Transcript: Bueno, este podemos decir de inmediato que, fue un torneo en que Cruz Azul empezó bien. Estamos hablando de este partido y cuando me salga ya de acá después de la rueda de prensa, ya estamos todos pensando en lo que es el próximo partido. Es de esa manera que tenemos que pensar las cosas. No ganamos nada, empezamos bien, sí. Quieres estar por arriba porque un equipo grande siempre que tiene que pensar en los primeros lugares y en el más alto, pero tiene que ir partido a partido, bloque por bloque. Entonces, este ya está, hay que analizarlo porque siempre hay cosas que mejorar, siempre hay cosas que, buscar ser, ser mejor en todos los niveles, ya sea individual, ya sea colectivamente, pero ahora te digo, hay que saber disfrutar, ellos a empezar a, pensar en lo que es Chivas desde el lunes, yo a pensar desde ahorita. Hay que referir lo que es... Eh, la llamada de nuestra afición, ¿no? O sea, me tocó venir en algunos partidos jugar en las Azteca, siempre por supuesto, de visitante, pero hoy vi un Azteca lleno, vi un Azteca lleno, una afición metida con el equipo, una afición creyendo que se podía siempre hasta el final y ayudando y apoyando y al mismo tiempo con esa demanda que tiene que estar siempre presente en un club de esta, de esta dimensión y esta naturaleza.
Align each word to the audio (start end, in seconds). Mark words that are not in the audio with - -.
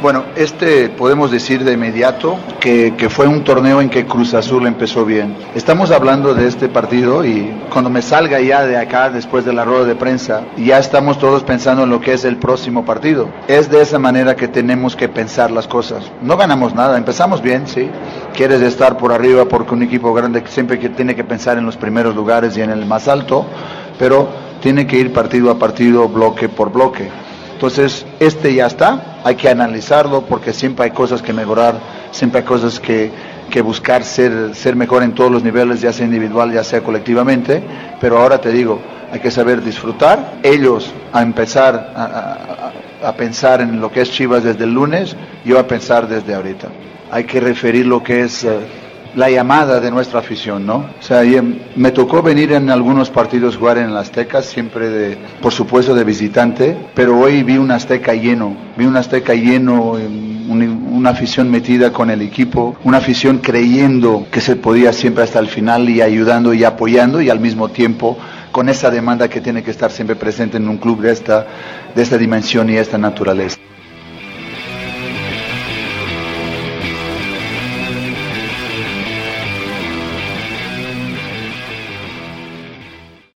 Bueno, 0.00 0.26
este 0.36 0.90
podemos 0.90 1.32
decir 1.32 1.64
de 1.64 1.72
inmediato 1.72 2.38
que, 2.60 2.92
fue 3.10 3.26
un 3.26 3.42
torneo 3.42 3.80
en 3.80 3.90
que 3.90 4.06
Cruz 4.06 4.32
Azul 4.32 4.68
empezó 4.68 5.04
bien. 5.04 5.34
Estamos 5.56 5.90
hablando 5.90 6.34
de 6.34 6.46
este 6.46 6.68
partido 6.68 7.24
y 7.24 7.52
cuando 7.72 7.90
me 7.90 8.00
salga 8.00 8.40
ya 8.40 8.64
de 8.64 8.76
acá 8.76 9.10
después 9.10 9.44
de 9.44 9.52
la 9.52 9.64
rueda 9.64 9.86
de 9.86 9.96
prensa, 9.96 10.44
ya 10.56 10.78
estamos 10.78 11.18
todos 11.18 11.42
pensando 11.42 11.82
en 11.82 11.90
lo 11.90 12.00
que 12.00 12.12
es 12.12 12.24
el 12.24 12.36
próximo 12.36 12.84
partido. 12.84 13.28
Es 13.48 13.70
de 13.70 13.82
esa 13.82 13.98
manera 13.98 14.36
que 14.36 14.46
tenemos 14.46 14.94
que 14.94 15.08
pensar 15.08 15.50
las 15.50 15.66
cosas. 15.66 16.04
No 16.22 16.36
ganamos 16.36 16.76
nada, 16.76 16.96
empezamos 16.96 17.42
bien, 17.42 17.66
sí. 17.66 17.90
Quieres 18.36 18.62
estar 18.62 18.98
por 18.98 19.12
arriba 19.12 19.46
porque 19.46 19.74
un 19.74 19.82
equipo 19.82 20.14
grande 20.14 20.44
siempre 20.46 20.78
que 20.78 20.90
tiene 20.90 21.16
que 21.16 21.24
pensar 21.24 21.58
en 21.58 21.66
los 21.66 21.76
primeros 21.76 22.14
lugares 22.14 22.56
y 22.56 22.62
en 22.62 22.70
el 22.70 22.86
más 22.86 23.08
alto, 23.08 23.46
pero 23.98 24.28
tiene 24.60 24.86
que 24.86 24.96
ir 24.96 25.12
partido 25.12 25.50
a 25.50 25.58
partido, 25.58 26.08
bloque 26.08 26.48
por 26.48 26.70
bloque. 26.70 27.10
Entonces, 27.58 28.06
este 28.20 28.54
ya 28.54 28.66
está, 28.68 29.18
hay 29.24 29.34
que 29.34 29.48
analizarlo 29.48 30.22
porque 30.22 30.52
siempre 30.52 30.84
hay 30.84 30.90
cosas 30.92 31.20
que 31.22 31.32
mejorar, 31.32 31.74
siempre 32.12 32.42
hay 32.42 32.46
cosas 32.46 32.78
que, 32.78 33.10
buscar 33.64 34.04
ser, 34.04 34.54
ser 34.54 34.76
mejor 34.76 35.02
en 35.02 35.12
todos 35.12 35.28
los 35.28 35.42
niveles, 35.42 35.80
ya 35.80 35.92
sea 35.92 36.06
individual, 36.06 36.52
ya 36.52 36.62
sea 36.62 36.82
colectivamente, 36.82 37.60
pero 38.00 38.20
ahora 38.20 38.40
te 38.40 38.52
digo, 38.52 38.78
hay 39.10 39.18
que 39.18 39.32
saber 39.32 39.60
disfrutar, 39.60 40.34
ellos 40.44 40.92
a 41.12 41.20
empezar 41.20 41.92
a, 43.02 43.12
pensar 43.14 43.60
en 43.60 43.80
lo 43.80 43.90
que 43.90 44.02
es 44.02 44.12
Chivas 44.12 44.44
desde 44.44 44.62
el 44.62 44.72
lunes, 44.72 45.16
yo 45.44 45.58
a 45.58 45.66
pensar 45.66 46.06
desde 46.06 46.36
ahorita. 46.36 46.68
Hay 47.10 47.24
que 47.24 47.40
referir 47.40 47.86
lo 47.86 48.04
que 48.04 48.20
es... 48.20 48.44
Eh, 48.44 48.60
la 49.18 49.28
llamada 49.28 49.80
de 49.80 49.90
nuestra 49.90 50.20
afición, 50.20 50.64
¿no? 50.64 50.76
O 50.76 51.02
sea, 51.02 51.22
me 51.74 51.90
tocó 51.90 52.22
venir 52.22 52.52
en 52.52 52.70
algunos 52.70 53.10
partidos 53.10 53.56
jugar 53.56 53.76
en 53.78 53.92
las 53.92 54.08
Azteca, 54.08 54.42
siempre 54.42 55.18
por 55.42 55.52
supuesto, 55.52 55.92
de 55.92 56.04
visitante, 56.04 56.76
pero 56.94 57.18
hoy 57.18 57.42
vi 57.42 57.58
un 57.58 57.72
Azteca 57.72 58.14
lleno, 58.14 58.56
vi 58.76 58.86
un 58.86 58.96
Azteca 58.96 59.34
lleno, 59.34 59.96
una 60.48 61.10
afición 61.10 61.50
metida 61.50 61.92
con 61.92 62.10
el 62.10 62.22
equipo, 62.22 62.76
una 62.84 62.98
afición 62.98 63.38
creyendo 63.38 64.24
que 64.30 64.40
se 64.40 64.54
podía 64.54 64.92
siempre 64.92 65.24
hasta 65.24 65.40
el 65.40 65.48
final 65.48 65.90
y 65.90 66.00
ayudando 66.00 66.54
y 66.54 66.62
apoyando 66.62 67.20
y 67.20 67.28
al 67.28 67.40
mismo 67.40 67.70
tiempo 67.70 68.16
con 68.52 68.68
esa 68.68 68.88
demanda 68.88 69.28
que 69.28 69.40
tiene 69.40 69.64
que 69.64 69.72
estar 69.72 69.90
siempre 69.90 70.14
presente 70.14 70.58
en 70.58 70.68
un 70.68 70.78
club 70.78 71.02
de 71.02 71.10
esta, 71.10 71.44
de 71.92 72.02
esta 72.02 72.16
dimensión 72.16 72.70
y 72.70 72.76
esta 72.76 72.96
naturaleza. 72.98 73.58